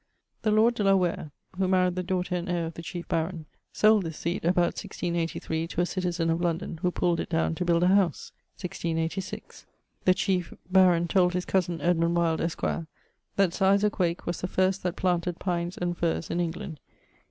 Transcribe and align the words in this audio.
The 0.41 0.49
lord 0.49 0.73
de 0.73 0.83
la 0.83 0.95
Ware, 0.95 1.29
who 1.59 1.67
maried 1.67 1.93
the 1.93 2.01
daughter 2.01 2.33
and 2.35 2.47
heire 2.49 2.65
of 2.65 2.73
the 2.73 2.81
chiefe 2.81 3.07
baron, 3.07 3.45
sold 3.71 4.01
this 4.01 4.17
seat 4.17 4.43
about 4.43 4.73
1683 4.73 5.67
to 5.67 5.81
a 5.81 5.85
citizen 5.85 6.31
of 6.31 6.41
London, 6.41 6.79
who 6.81 6.89
pulled 6.89 7.19
it 7.19 7.29
downe 7.29 7.53
to 7.53 7.63
build 7.65 7.83
a 7.83 7.87
house 7.87 8.31
(1686). 8.57 9.67
The 10.05 10.15
Chief 10.15 10.55
Baron 10.71 11.07
told 11.07 11.33
his 11.33 11.45
cosen 11.45 11.79
Edmund 11.81 12.17
Wyld, 12.17 12.41
esq., 12.41 12.63
that 13.35 13.53
Sir 13.53 13.67
Isaac 13.73 13.99
Wake 13.99 14.25
was 14.25 14.41
the 14.41 14.47
first 14.47 14.81
that 14.81 14.95
planted 14.95 15.37
pines 15.37 15.77
and 15.77 15.95
firres 15.95 16.31
in 16.31 16.39
England. 16.39 16.79